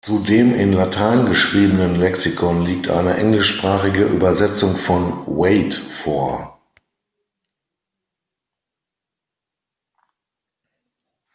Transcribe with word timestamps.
Zu 0.03 0.17
dem 0.17 0.55
in 0.55 0.73
Latein 0.73 1.27
geschriebenen 1.27 1.95
Lexikon 1.95 2.65
liegt 2.65 2.89
eine 2.89 3.17
englischsprachige 3.17 4.03
Übersetzung 4.05 4.75
von 4.75 5.27
Waite 5.27 5.79
vor. 5.91 6.59